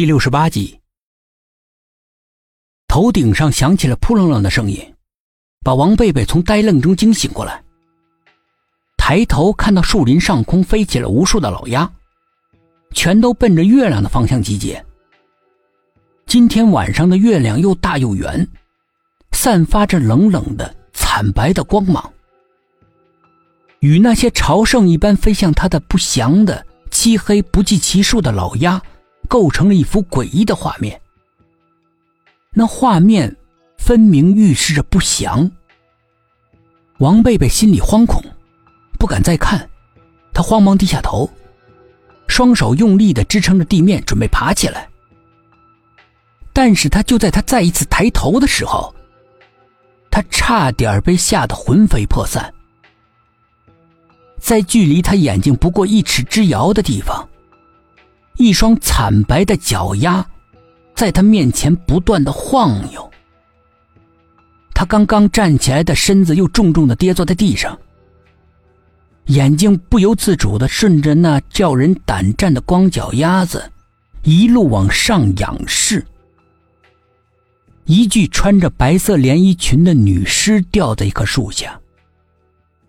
[0.00, 0.80] 第六十八集，
[2.88, 4.94] 头顶上响起了扑棱棱的声音，
[5.62, 7.62] 把王贝贝从呆愣中惊醒过来。
[8.96, 11.92] 抬头看到树林上空飞起了无数的老鸭，
[12.94, 14.82] 全都奔着月亮的方向集结。
[16.24, 18.48] 今天晚上的月亮又大又圆，
[19.32, 22.10] 散发着冷冷的惨白的光芒，
[23.80, 28.80] 与那些朝圣一般飞向他的不祥的漆黑不计其数的老鸭。
[29.30, 31.00] 构成了一幅诡异的画面。
[32.52, 33.36] 那画面
[33.78, 35.48] 分明预示着不祥。
[36.98, 38.20] 王贝贝心里惶恐，
[38.98, 39.70] 不敢再看，
[40.34, 41.30] 他慌忙低下头，
[42.26, 44.88] 双手用力的支撑着地面，准备爬起来。
[46.52, 48.92] 但是他就在他再一次抬头的时候，
[50.10, 52.52] 他差点被吓得魂飞魄散。
[54.40, 57.28] 在距离他眼睛不过一尺之遥的地方。
[58.40, 60.26] 一双惨白的脚丫，
[60.94, 63.10] 在他面前不断的晃悠。
[64.74, 67.78] 他刚刚站起来的身子又重重的跌坐在地上，
[69.26, 73.70] 眼睛不由自主的顺着那叫人胆战的光脚丫子，
[74.22, 76.02] 一路往上仰视。
[77.84, 81.78] 一具穿着白色连衣裙的女尸吊在一棵树下，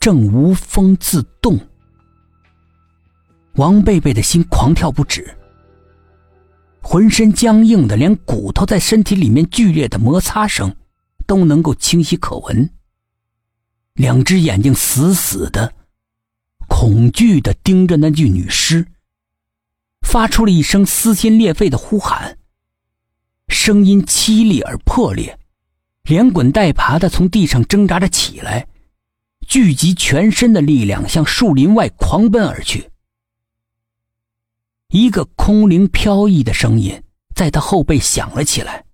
[0.00, 1.60] 正无风自动。
[3.56, 5.32] 王贝贝的心狂跳不止，
[6.80, 10.74] 浑身僵硬的，连骨头在身体里面剧烈的摩擦声
[11.24, 12.68] 都能够清晰可闻。
[13.94, 15.72] 两只眼睛死死的、
[16.66, 18.84] 恐惧的盯着那具女尸，
[20.04, 22.36] 发出了一声撕心裂肺的呼喊，
[23.46, 25.38] 声音凄厉而破裂，
[26.02, 28.66] 连滚带爬的从地上挣扎着起来，
[29.46, 32.90] 聚集全身的力量向树林外狂奔而去。
[34.94, 37.02] 一个空灵飘逸的声音
[37.34, 38.86] 在他后背响了起来：“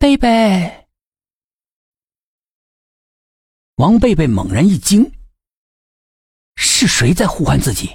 [0.00, 0.86] 贝贝。”
[3.76, 5.12] 王贝贝猛然一惊，
[6.56, 7.90] 是谁在呼唤自己？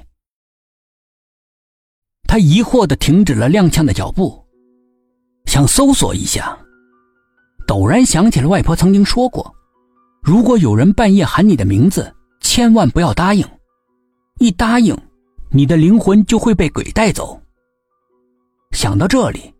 [2.27, 4.45] 他疑惑的停止了踉跄的脚步，
[5.45, 6.55] 想搜索一下，
[7.65, 9.51] 陡然想起了外婆曾经说过
[10.21, 13.43] ：“如果有人半夜喊你的名字，千万不要答应，
[14.37, 14.95] 一答应。”
[15.51, 17.41] 你的灵魂就会被鬼带走。
[18.71, 19.53] 想到这里，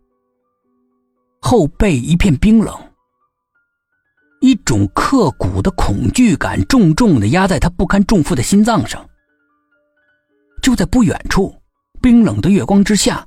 [1.40, 2.72] 后背一片冰冷，
[4.40, 9.04] 一种刻骨的恐惧感重重的压在他不堪重负的心脏上。
[10.62, 11.54] 就在不远处，
[12.00, 13.26] 冰冷的月光之下，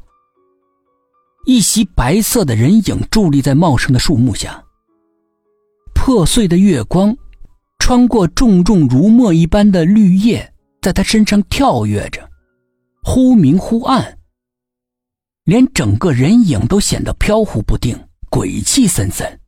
[1.45, 4.63] 一袭白色的人影伫立在茂盛的树木下。
[5.93, 7.15] 破碎的月光，
[7.79, 12.29] 穿过重重如墨一般的绿叶，在他身上跳跃着。
[13.05, 14.17] 忽明忽暗，
[15.43, 19.41] 连整个人影都显得飘忽不定、鬼气森森。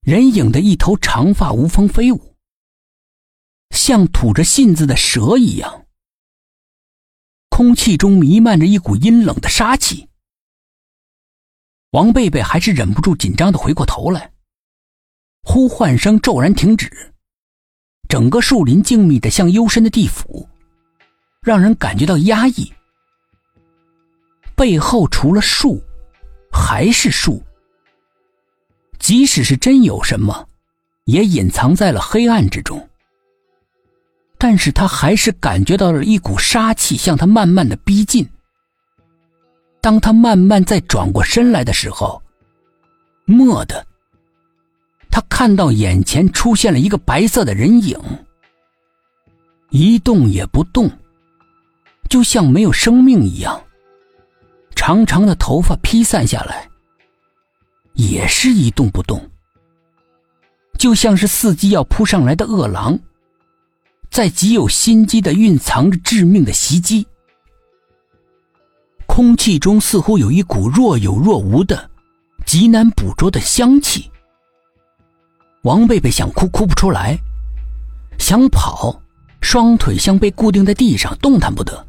[0.00, 2.36] 人影的一头长发无风飞舞，
[3.70, 5.84] 像吐着信子的蛇一样。
[7.48, 10.08] 空气中弥漫着一股阴冷的杀气。
[11.90, 14.32] 王贝贝还是忍不住紧张的回过头来，
[15.42, 17.12] 呼唤声骤然停止，
[18.08, 20.48] 整个树林静谧的像幽深的地府。
[21.42, 22.72] 让人感觉到压抑。
[24.54, 25.82] 背后除了树，
[26.52, 27.42] 还是树。
[28.98, 30.46] 即使是真有什么，
[31.04, 32.86] 也隐藏在了黑暗之中。
[34.36, 38.28] 但是他还是感觉到了一股杀气向他慢慢的逼近。
[39.80, 42.22] 当他慢慢再转过身来的时候，
[43.24, 43.86] 蓦的，
[45.10, 47.98] 他看到眼前出现了一个白色的人影，
[49.70, 50.90] 一动也不动。
[52.10, 53.62] 就像没有生命一样，
[54.74, 56.68] 长长的头发披散下来，
[57.94, 59.30] 也是一动不动，
[60.76, 62.98] 就像是伺机要扑上来的饿狼，
[64.10, 67.06] 在极有心机的蕴藏着致命的袭击。
[69.06, 71.88] 空气中似乎有一股若有若无的、
[72.44, 74.10] 极难捕捉的香气。
[75.62, 77.16] 王贝贝想哭哭不出来，
[78.18, 79.00] 想跑，
[79.40, 81.86] 双腿像被固定在地上，动弹不得。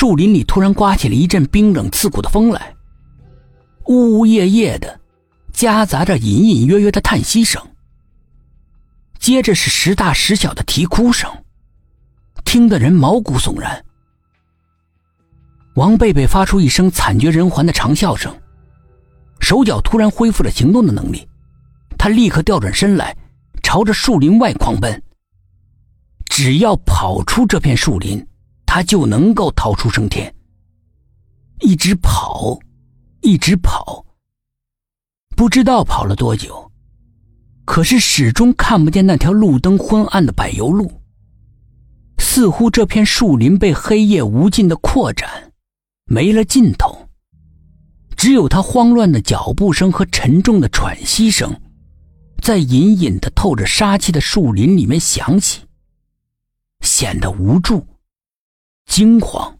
[0.00, 2.74] 树林里突然刮起了一阵冰冷刺骨的风来，
[3.84, 4.98] 呜呜咽咽的，
[5.52, 7.62] 夹杂着隐隐约约的叹息声。
[9.18, 11.30] 接着是时大时小的啼哭声，
[12.46, 13.84] 听得人毛骨悚然。
[15.74, 18.34] 王贝贝发出一声惨绝人寰的长啸声，
[19.38, 21.28] 手脚突然恢复了行动的能力，
[21.98, 23.14] 他立刻调转身来，
[23.62, 25.02] 朝着树林外狂奔。
[26.24, 28.26] 只要跑出这片树林。
[28.72, 30.32] 他就能够逃出升天。
[31.58, 32.56] 一直跑，
[33.20, 34.06] 一直跑，
[35.34, 36.70] 不知道跑了多久，
[37.64, 40.88] 可是始终看不见那条路灯昏暗的柏油路。
[42.18, 45.52] 似乎这片树林被黑夜无尽的扩展，
[46.04, 47.08] 没了尽头。
[48.16, 51.52] 只有他慌乱的脚步声和沉重的喘息声，
[52.40, 55.62] 在隐隐的透着杀气的树林里面响起，
[56.82, 57.84] 显得无助、
[58.90, 59.59] 惊慌。